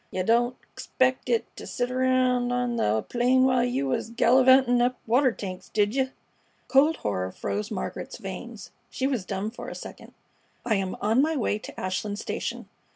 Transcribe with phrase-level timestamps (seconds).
[0.09, 4.97] "Yeh didn't 'xpect it t' sit reound on th' plain while you was gallivantin' up
[5.05, 6.07] water tanks, did yeh?"
[6.67, 8.71] Cold horror froze Margaret's veins.
[8.89, 10.13] She was dumb for a second.
[10.65, 12.67] "I am on my way to Ashland station.